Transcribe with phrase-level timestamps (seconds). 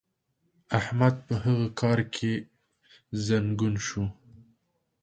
[0.79, 2.31] احمد په هغه کار کې
[3.25, 4.03] زنګون شو.